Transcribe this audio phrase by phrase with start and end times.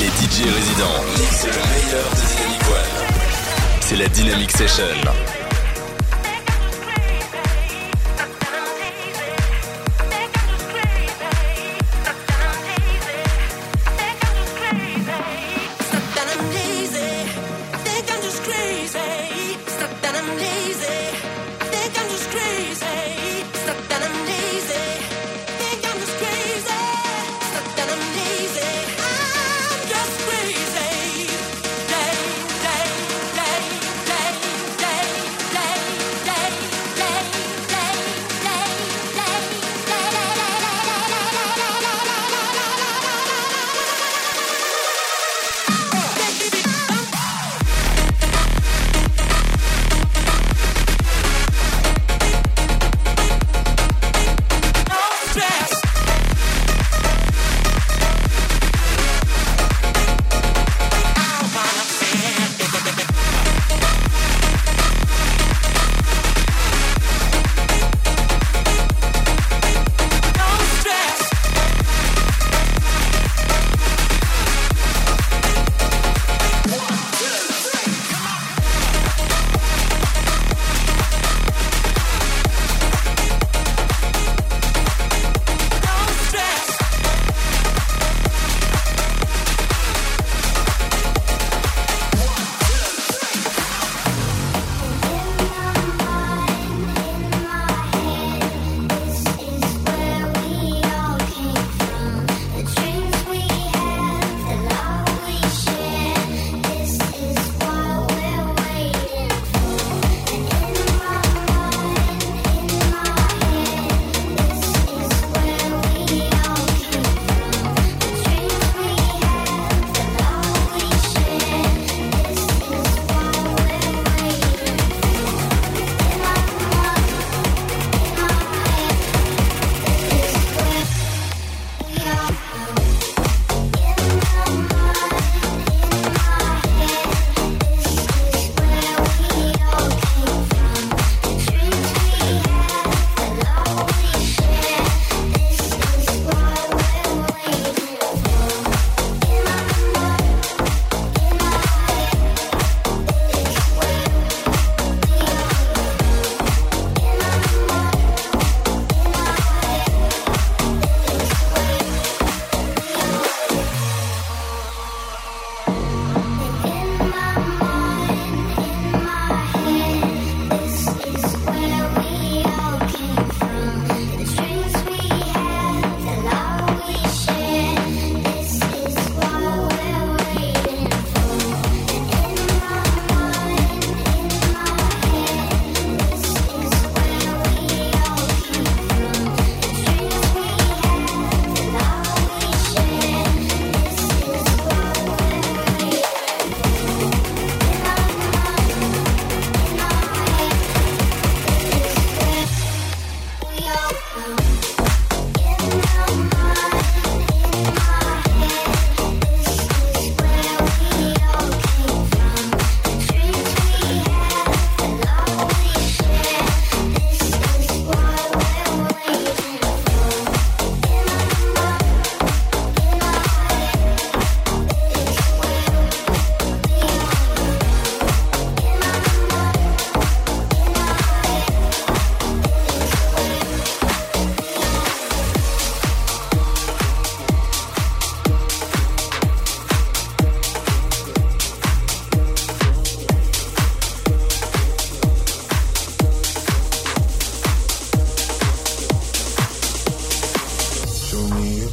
[0.00, 3.16] Les DJ résidents, c'est le meilleur de Dynamic One.
[3.82, 5.29] C'est la Dynamic Session.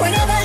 [0.00, 0.37] whenever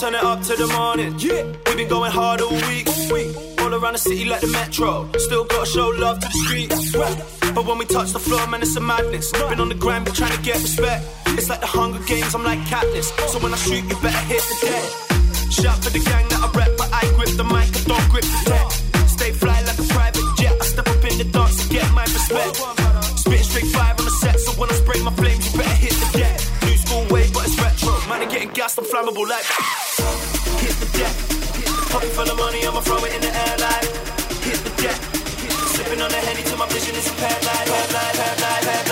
[0.00, 1.14] turn it up to the morning.
[1.18, 2.88] Yeah, we've been going hard all week.
[2.88, 5.06] All, all around the city like the metro.
[5.18, 6.92] Still gotta show love to the streets.
[7.54, 9.30] But when we touch the floor, man, it's a madness.
[9.32, 11.04] Been on the grind, but trying to get respect.
[11.36, 13.12] It's like the Hunger Games, I'm like Katniss.
[13.28, 15.52] So when I shoot, you better hit the deck.
[15.52, 18.24] Shout for the gang that I rep, but I grip the mic, I don't grip
[18.24, 18.70] the deck.
[19.06, 19.49] Stay flat
[28.80, 29.44] I'm flammable like
[30.64, 31.14] hit the deck.
[31.90, 33.84] Pocket full of money, I'ma throw it in the air like
[34.40, 34.96] hit the deck.
[35.76, 38.89] Sipping on the henny till my vision is impaired like, like, like, like, like.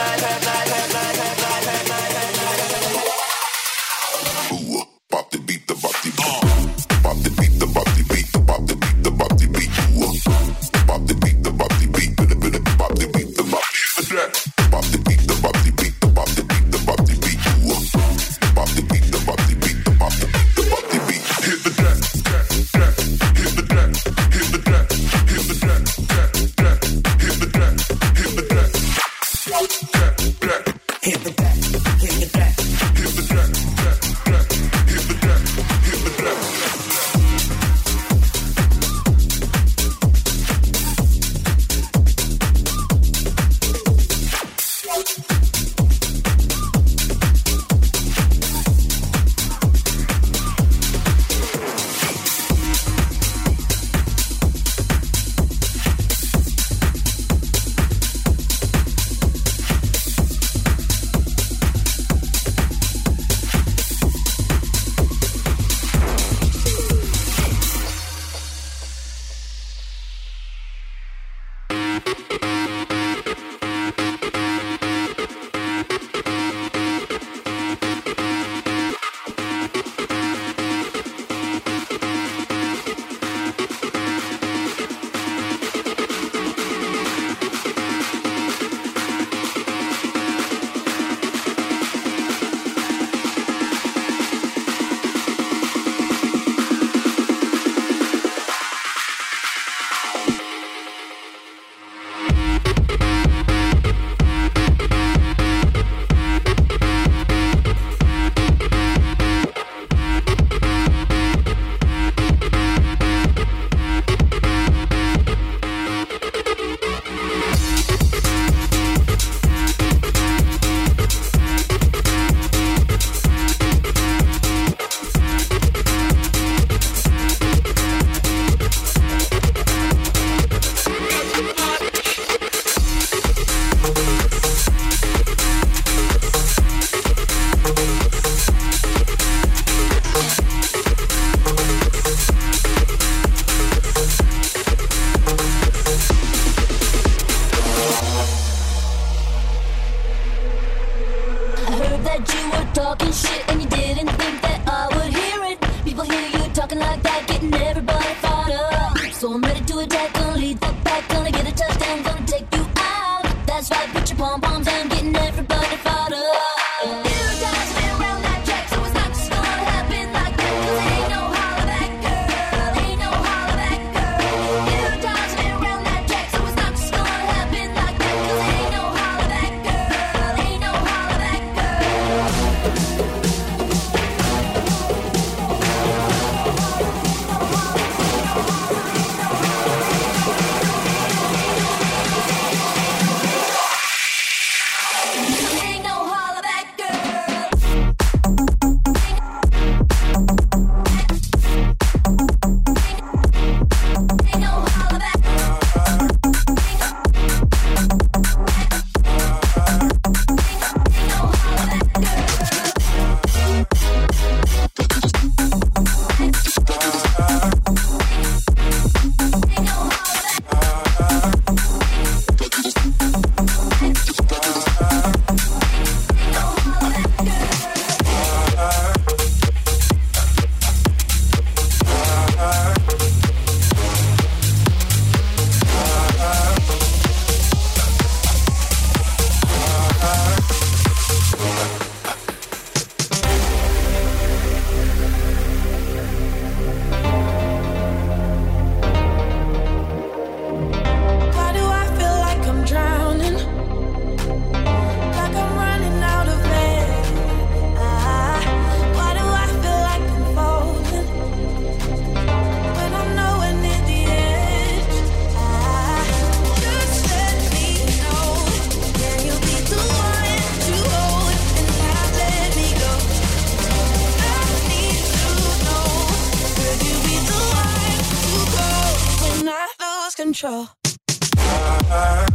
[280.40, 282.27] Adventure.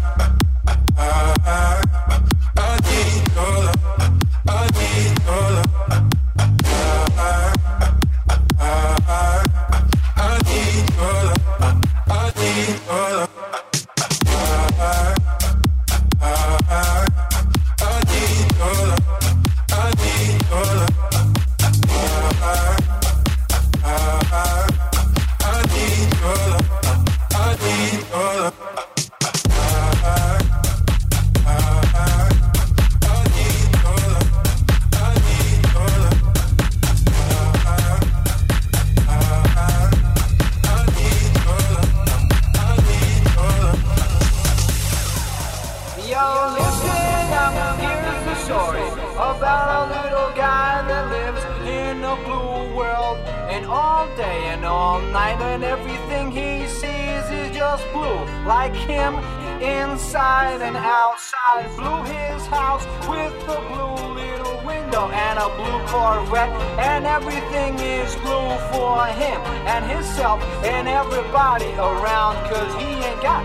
[48.45, 48.83] story
[49.15, 53.17] about a little guy that lives in a blue world.
[53.47, 59.15] And all day and all night, and everything he sees is just blue, like him
[59.61, 61.69] inside and outside.
[61.77, 68.13] Blue his house with a blue little window and a blue Corvette, and everything is
[68.25, 69.39] blue for him
[69.71, 73.43] and himself and everybody around, cause he ain't got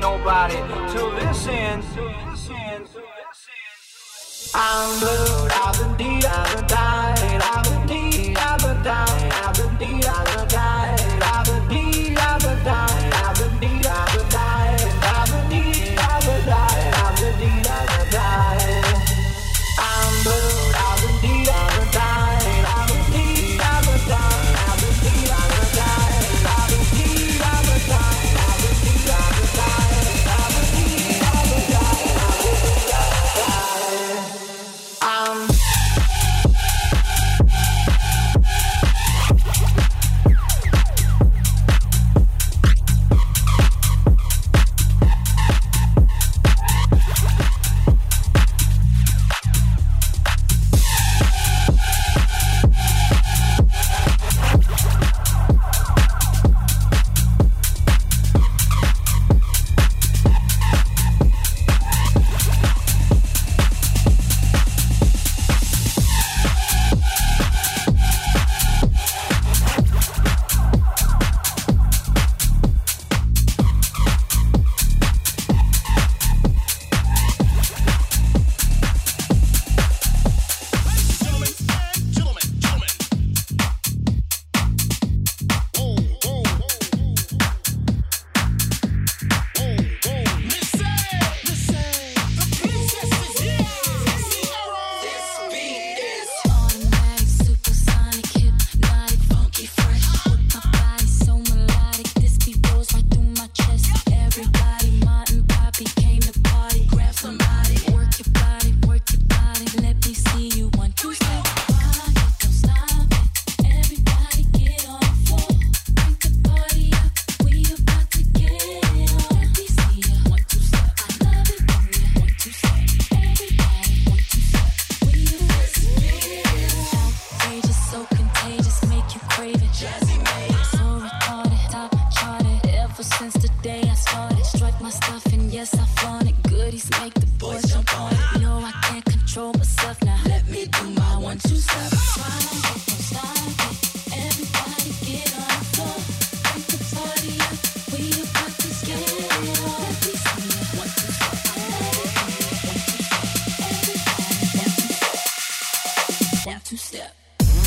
[0.00, 0.56] nobody
[0.94, 2.27] to listen to.
[4.54, 5.48] I'm blue.
[5.50, 7.40] I've been deep, I've been dying.
[7.42, 9.32] I've been deep, I've been dying.
[9.32, 10.27] I've been deep, I've been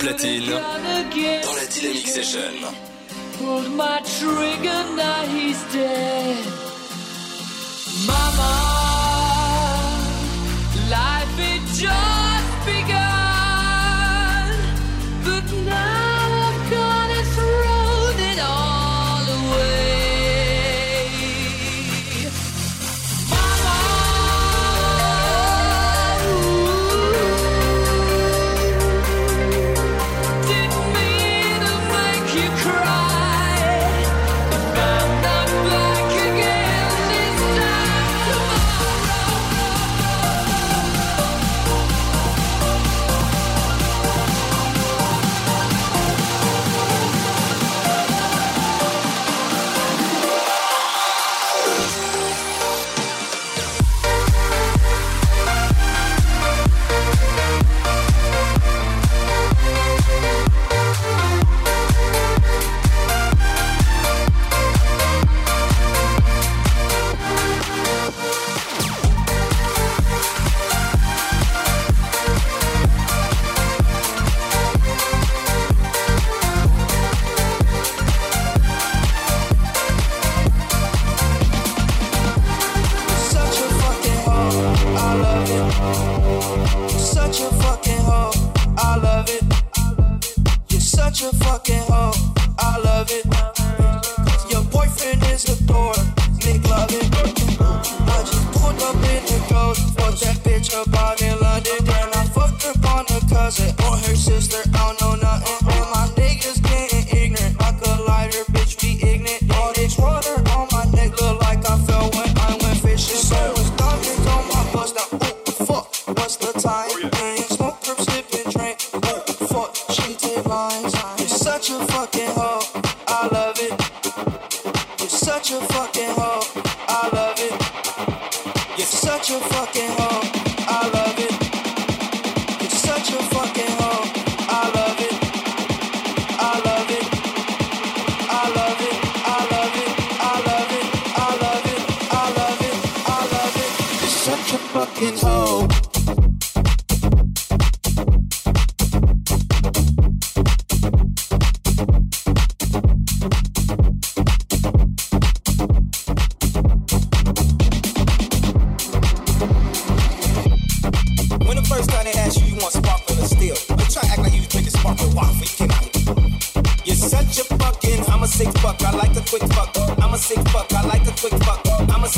[0.00, 2.40] platine dans la Dynamic Session.
[3.38, 3.70] Pulled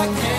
[0.00, 0.29] I can't.